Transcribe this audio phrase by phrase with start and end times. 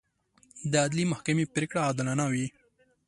[0.71, 2.47] د عدلي محکمې پرېکړې عادلانه وي.